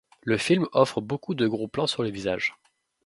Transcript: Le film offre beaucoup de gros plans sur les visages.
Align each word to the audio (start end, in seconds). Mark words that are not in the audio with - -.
Le 0.23 0.39
film 0.39 0.65
offre 0.71 0.99
beaucoup 0.99 1.35
de 1.35 1.45
gros 1.47 1.67
plans 1.67 1.85
sur 1.85 2.01
les 2.01 2.09
visages. 2.09 2.55